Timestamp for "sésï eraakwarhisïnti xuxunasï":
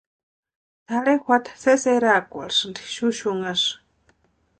1.61-3.71